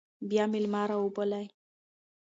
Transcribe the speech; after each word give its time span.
بیا 0.29 0.43
میلمه 0.51 0.81
راوبلئ. 0.89 1.45